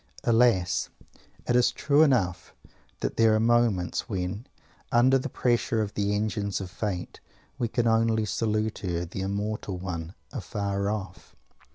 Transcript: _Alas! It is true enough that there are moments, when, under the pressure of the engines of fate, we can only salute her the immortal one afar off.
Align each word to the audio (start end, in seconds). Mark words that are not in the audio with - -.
_Alas! 0.27 0.89
It 1.47 1.55
is 1.55 1.71
true 1.71 2.01
enough 2.01 2.55
that 3.01 3.17
there 3.17 3.35
are 3.35 3.39
moments, 3.39 4.09
when, 4.09 4.47
under 4.91 5.19
the 5.19 5.29
pressure 5.29 5.79
of 5.79 5.93
the 5.93 6.15
engines 6.15 6.59
of 6.59 6.71
fate, 6.71 7.19
we 7.59 7.67
can 7.67 7.85
only 7.85 8.25
salute 8.25 8.79
her 8.79 9.05
the 9.05 9.21
immortal 9.21 9.77
one 9.77 10.15
afar 10.33 10.89
off. 10.89 11.35